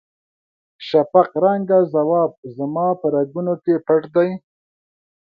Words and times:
شفق 0.87 1.29
رنګه 1.43 1.79
ځواب 1.93 2.31
زما 2.55 2.87
په 2.99 3.07
رګونو 3.13 3.53
کې 3.63 3.75
پټ 3.85 4.01
دی. 4.15 4.29